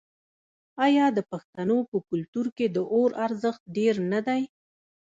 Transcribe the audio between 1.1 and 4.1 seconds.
د پښتنو په کلتور کې د اور ارزښت ډیر